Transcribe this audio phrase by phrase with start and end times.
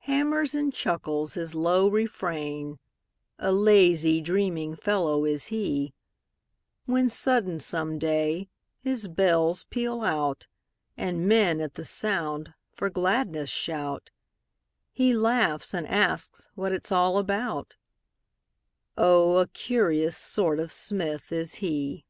[0.00, 2.78] Hammers and chuckles his low refrain,
[3.38, 5.94] A lazy, dreaming fellow is he:
[6.84, 8.50] When sudden, some day,
[8.82, 10.46] his bells peal out,
[10.98, 14.10] And men, at the sound, for gladness shout;
[14.92, 17.76] He laughs and asks what it's all about;
[18.98, 22.04] Oh, a curious sort of smith is he.